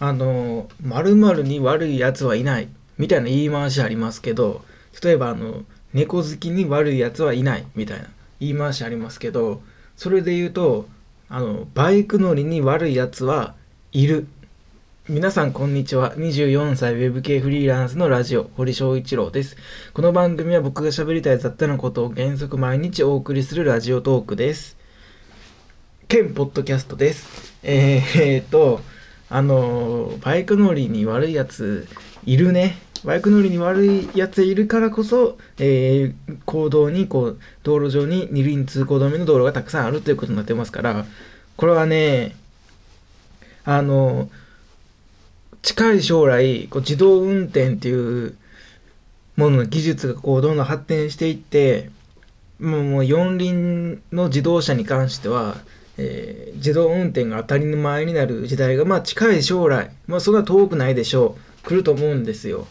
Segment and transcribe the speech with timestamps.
[0.00, 2.68] あの〇〇に悪いやつはいない。
[2.96, 4.62] みたいな言い回しありますけど
[5.02, 5.62] 例えばあの
[5.94, 7.66] 猫好きに悪いやつはいない。
[7.74, 8.06] みたいな
[8.40, 9.62] 言い回しありますけど
[9.96, 10.88] それで言うと
[11.28, 13.54] あのバイク乗りに悪いやつは
[13.92, 14.26] いる。
[15.06, 16.16] 皆さんこんにちは。
[16.16, 19.56] 24歳ウェブ系フリーランスのラジオ堀翔一郎です。
[19.92, 24.78] この番組は僕が喋りたい雑多なことを原則毎日お送りするラジオトークです。
[26.08, 27.54] 兼ポッドキャストです。
[27.62, 28.80] えー、えー、と
[29.30, 31.86] あのバイク乗りに悪いやつ
[32.26, 32.76] いるね。
[33.04, 41.06] バイク乗りに悪いやついるからこそ、えー、行動にこう道路上に二輪通行止めの道路がたくさんあるということになってますから
[41.56, 42.36] これはね
[43.64, 44.28] あの
[45.62, 48.36] 近い将来こう自動運転っていう
[49.36, 51.90] ものの技術がこうどんどん発展していって
[52.58, 55.56] もうもう四輪の自動車に関しては
[56.02, 62.66] えー、自動運転が当たり前になる時代が、まあ、近い将来、まあ、そんな遠くないでしょう来ると思うんですよ。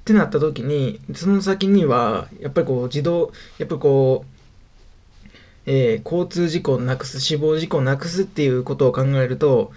[0.00, 9.72] ってなった時にその先にはやっぱりこう自動やっぱりこう、えー、交通事故をなくす死亡事故をなくすっていうことを考えると、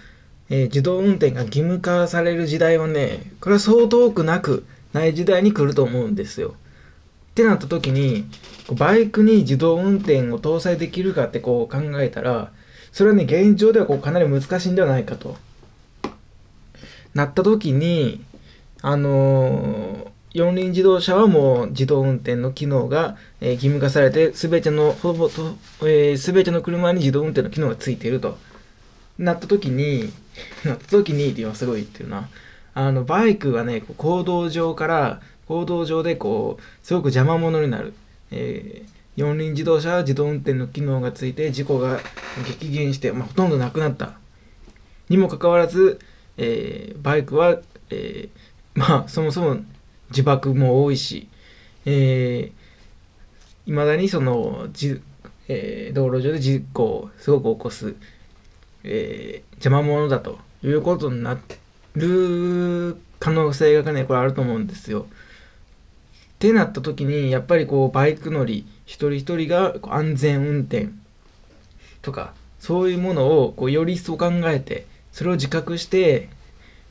[0.48, 6.54] えー、自動運転が義務化される時代はねこれはそう遠くなくない時代に来ると思うんですよ。
[7.30, 8.26] ってなった時に
[8.72, 12.52] バイクに自動運転を搭載できるかってこう考えたら
[12.92, 15.36] それはね現状ではこうかなり難しいんではないかと。
[17.14, 18.24] なった時に
[18.82, 28.38] あのー、四輪自動車はもう自動運転の機能が、えー、義務化されて全てのほぼと、えー、全ての車に自動運転の機能がついていると。
[29.20, 30.10] なった時に
[30.64, 32.28] なった時にっていうのはすごい言ってるな。
[32.72, 35.20] あのバイクがね行動上から
[35.50, 37.92] 行動上でこうすごく邪魔者になる、
[38.30, 41.98] えー、四輪自動車は自動運転の機能がついて事故が
[42.46, 44.12] 激減して、まあ、ほとんどなくなった
[45.08, 45.98] にもかかわらず、
[46.36, 47.58] えー、バイクは、
[47.90, 49.56] えー、まあそもそも
[50.10, 51.28] 自爆も多いし、
[51.84, 55.02] えー、だにそのじ、
[55.48, 57.96] えー、道路上で事故をすごく起こす、
[58.84, 61.36] えー、邪魔者だということにな
[61.96, 65.06] る可能性がねこれあると思うんですよ。
[66.40, 70.88] ってなった時にやっぱりこうバイク乗り一人一人が安全運転
[72.00, 76.30] とかそういうものをこうより一層考えてそれを自覚して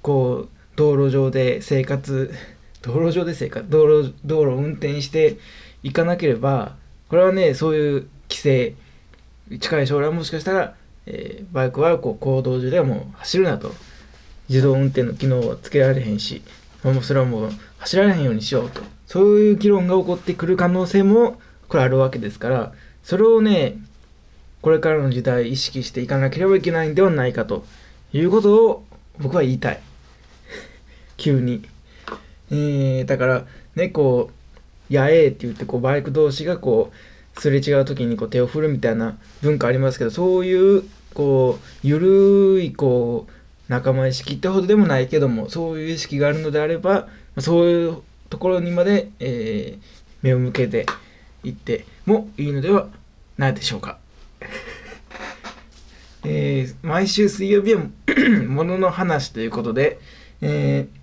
[0.03, 2.31] こう道路上で生活
[2.83, 5.38] 道路上で生活道路道路を運転して
[5.81, 6.75] いかなければ
[7.07, 8.75] これはねそういう規制
[9.59, 10.75] 近い将来もしかしたら、
[11.07, 13.73] えー、バイクはこう行動上ではもう走るなと。
[14.49, 16.41] 自動運転の機能はつけられへんし
[16.83, 18.81] もうそれはもう走られへんようにしようと。
[19.09, 23.75] そういう議論が起こってくる可能性もこれあるわけですからそれをね
[24.61, 27.65] これからの時代意識していかなければいけないんではないかと
[28.13, 28.83] いうことを
[29.19, 29.79] 僕は言いたい。
[31.17, 31.63] 急に、
[32.51, 34.29] えー、だからねこ
[34.89, 36.91] う「やえー」って言ってこうバイク同士がこ
[37.35, 40.83] うすれ違う時にこう手を振るみたいな文化ありますけどそういう
[41.15, 43.31] こうゆるいこう
[43.69, 47.07] 仲間意識ってほどでもないけどもそういう意識があるのであれば
[47.39, 47.97] そういう
[48.29, 49.84] ところにまで、えー、
[50.22, 50.85] 目を向けて
[51.44, 52.88] いってもいいのでは
[53.38, 53.97] ないでしょうか。
[56.25, 57.81] えー、毎週水曜日は
[58.47, 60.00] ものの話ということで、
[60.41, 61.00] えー、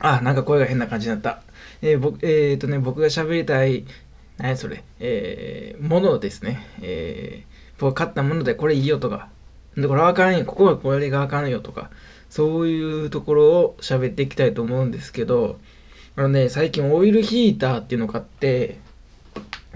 [0.00, 1.42] あ、なんか声が変な感じになった。
[1.82, 3.84] えー、僕、えー、とね、僕が喋りたい、
[4.38, 6.66] 何それ、えー、ものですね。
[6.82, 9.28] えー、僕が買ったものでこれいいよとか、
[9.76, 11.90] で、これあかんよ、ここはこれがあかんよとか、
[12.28, 15.58] そういうところを喋っていきたいと思うんですけど、
[16.16, 18.78] あのね、最近オイルヒーターっていうのを買って、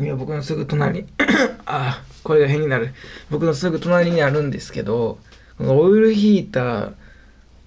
[0.00, 1.06] いや、僕のすぐ隣
[1.64, 2.92] あ、あ声が変になる。
[3.30, 5.18] 僕のすぐ隣にあるんですけど、
[5.58, 6.92] このオイルヒータ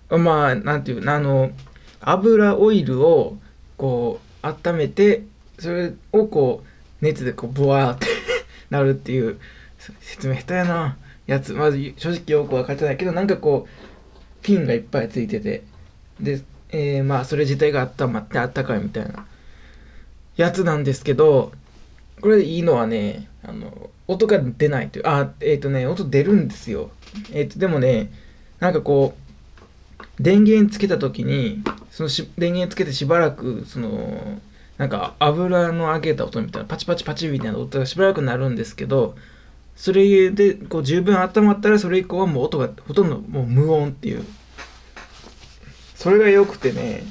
[0.10, 1.52] ー、まあ、なんていう、あの、
[2.02, 3.38] 油オイルを
[3.78, 5.24] こう、温めて、
[5.60, 6.64] それをこ
[7.02, 8.08] う、熱でこう、ブワーって
[8.70, 9.40] なるっていう、
[10.02, 10.98] 説明下手やな。
[11.28, 15.64] やつ、まず正直よく分かってないけど、なんかこう、ピンがいっぱいついてて、
[16.20, 19.26] で、えー、まあそれ自体が温まってあったかいみたいな。
[20.38, 21.52] やつなんですけど
[22.22, 26.92] これでいいのはねあの音が出ないというあえっ、ー、とね音出るんですよ。
[27.34, 28.12] えっ、ー、とでもね
[28.60, 31.62] なんかこう電源つけた時に
[31.92, 34.40] そのし電源つけてしばらくその
[34.78, 39.16] なんか油の揚げた音みたいなパチパチパチみたいな音がしばらくなるんですけど
[39.76, 44.26] それでこう十分温まったらそれ以降はもう音がほとんどもう無音っていう。
[46.08, 47.04] それが良くてね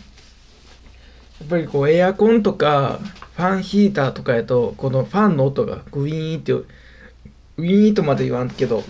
[1.38, 2.98] やっぱりこうエアコンとか
[3.34, 8.84] ファンヒーターとかやとこのファンの音がグイーンってウィーンとまで言わんけど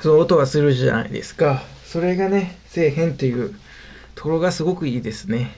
[0.00, 1.62] その音がするじゃないですか。
[1.84, 3.54] それがねせえへんっていう
[4.14, 5.54] ところがすごくいいですね。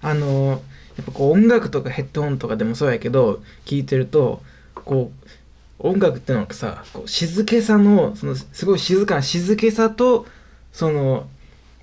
[0.00, 0.62] あの
[0.96, 4.40] やっぱこう音楽とかヘッドホンとかでもそうやけど聞いてると
[4.76, 10.26] こう音楽ってのはさこう静けさのそのすごい静かな静けさと
[10.72, 11.26] その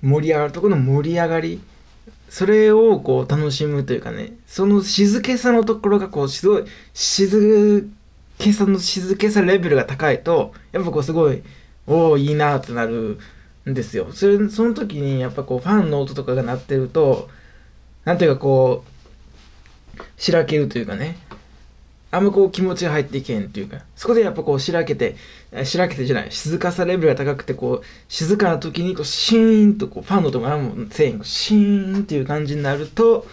[0.02, 1.60] 盛り上がるとこの盛り上がり
[2.28, 7.88] それをこう楽しむというかねその静けさのところがこうすごい静
[8.38, 11.42] けさの静けさレベルが高いとやっぱこうすごい
[11.86, 13.18] おおいいなってなる
[13.68, 14.12] んですよ。
[14.12, 17.28] それその時にやっぱこうファンの音とかが鳴ってると
[18.04, 21.18] なんていうかこうしらけるというかね
[22.10, 25.16] あんまこう気持ちが入っていけんっていうか、そこでやっぱこうしらけて、
[25.64, 33.26] しらけてじゃない、静かさレベルが高くて、こう、静かな時にこうシーンとこうファンの音が何もせえん、シーンっていう感じになると、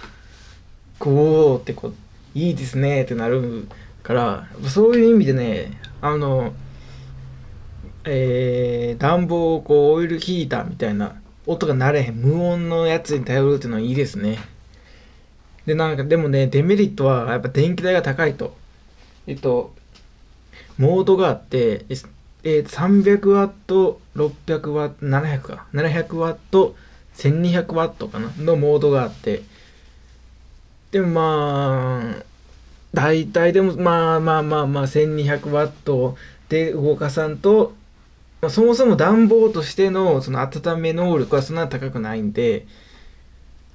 [1.00, 1.94] こうってこう、
[2.34, 3.68] いいですねってなる
[4.04, 6.54] から、そういう意味でね、あの、
[8.04, 11.16] えー、暖房こうオイルヒーターみたいな
[11.48, 14.38] 音が鳴れへん無音のやつに頼るっていうのはいいですね。
[15.66, 18.56] で、なんかでもね、デメリットはやっぱ電気代が高いと。
[19.28, 19.74] えっと、
[20.78, 21.86] モードがあって、
[22.44, 25.66] えー、300ワット、600ワット、700か。
[25.74, 26.76] 700ワット、
[27.16, 29.42] 1200ワットかなのモードがあって、
[30.92, 32.24] でもまあ、
[32.94, 36.16] 大体でもまあまあまあまあ1200ワット
[36.48, 37.74] で動かさんと、
[38.42, 42.66] まあ、そもそも暖房としてのその温め能力はそんなに高くないんで、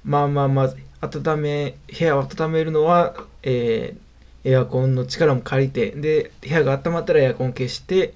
[0.03, 4.10] まあまあまあ、温め、部屋を温めるのは、えー、
[4.43, 8.13] エアコンの力も借りてで部屋が温まったらエアコン消して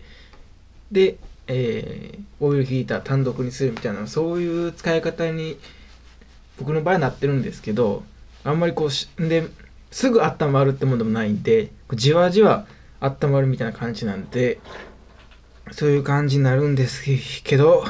[0.91, 1.17] で、
[1.47, 5.57] えー、オイルヒーター単独にするみたいなそういう使い方に
[6.57, 8.03] 僕の場合はなってるんですけど
[8.43, 9.47] あんまりこうしで
[9.91, 12.65] すぐ温まるってものでもないんでじわじわ
[12.99, 14.59] 温まるみたいな感じなんで
[15.71, 17.03] そういう感じになるんです
[17.43, 17.85] けど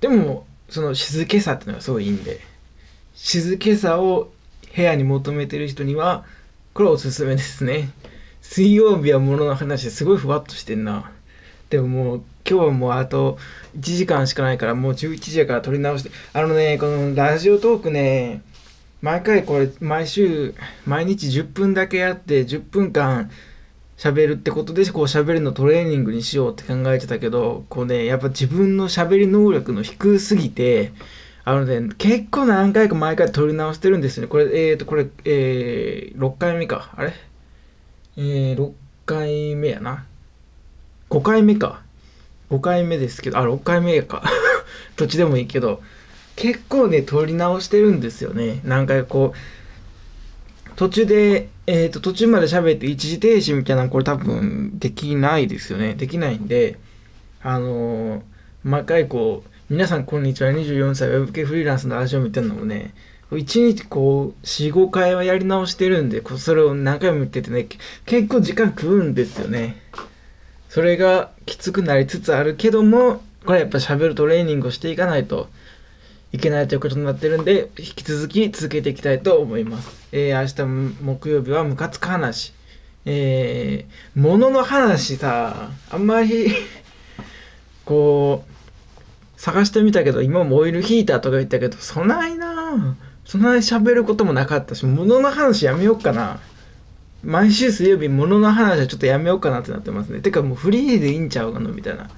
[0.00, 2.40] でもその静けさっていうのはすごいいいんで
[3.14, 4.30] 静けさを
[4.74, 6.24] 部屋に求めてる人には
[6.76, 7.88] これおすすめですね。
[8.42, 11.10] 水曜日はものの話すごいふわっとしてんな。
[11.70, 13.38] でももう今日はもうあと
[13.78, 16.10] 1時間しかないからもう11時やから撮り直して。
[16.34, 18.42] あのね、このラジオトークね、
[19.00, 23.30] 毎回これ毎週毎日10分だけやって10分間
[23.96, 30.92] 喋るってことでこう喋るのトレーニングにしようって考えてたけどこうねやっぱ自分の喋り能力の低すぎて
[31.48, 34.28] あのね、結構何回か毎回撮り直してるんですよね。
[34.28, 36.92] これ、えっ、ー、と、これ、えー、6回目か。
[36.96, 37.12] あれ？
[38.16, 38.72] えー、6
[39.06, 40.06] 回目やな。
[41.08, 41.82] 5回目か。
[42.50, 44.24] 5回目ですけど、あ、6回目か。
[44.98, 45.80] どっちでもいいけど、
[46.34, 48.60] 結構ね、撮り直してるんですよね。
[48.64, 55.94] 何回かこう、途中で、えっ、ー、と、途中まで喋って一時停止みたいなのこれ多分できないですよね。
[55.94, 56.76] できないんで、
[57.40, 58.20] あのー、
[58.64, 60.52] 毎回こう、皆さんこんにちは。
[60.52, 62.94] 24歳ウェブ系フリーランスのラジオ見てるのもね
[63.32, 67.66] 1日こう45回はやり直してるんでそれを何回も見ててね
[68.04, 69.82] 結構時間食うんですよね。
[70.68, 75.48] それがきつくなりつつあるけどもこれやっぱ喋るトレーニングをしていかないと
[76.32, 80.06] いけないということになってるんで引き続き続けていきたいと思います。
[80.12, 82.52] えー、明日木曜日はムカつく話。
[83.04, 86.52] えー、物の話さあんまり
[87.84, 88.55] こう
[89.46, 96.40] 探してみたけど、今もオイルヒーターとか言ったけど、そないなそない喋ることもなかったし、物の話やめようかな。
[97.22, 100.18] 毎週水曜日、物の話はちょっとやめようかなってなってますね。
[100.18, 102.10] てかもうフリーでいいんちゃうかのみたいな。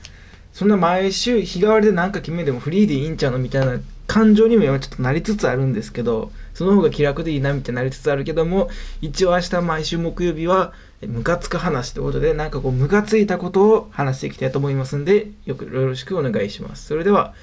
[0.54, 8.68] そんな毎週日替わりで何か決めてもフリーでいいんちゃうのみたいな感情にも今ちょっとなりつつあるんですけど、その方が気楽でいいなみたいになりつつあるけども、
[9.00, 10.72] 一応明日毎週木曜日は、
[11.06, 16.86] ムカつく話ってことで、なんかこう、ムカついたことを話していきたいと思いますんで、よくよろしくお願いします。
[16.86, 17.34] それでは、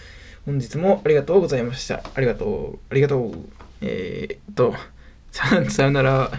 [0.45, 2.03] 本日もありがとうございました。
[2.13, 2.45] ありがと
[2.75, 2.79] う。
[2.89, 3.31] ありがとう。
[3.81, 4.73] えー、っと、
[5.31, 6.31] さよなら。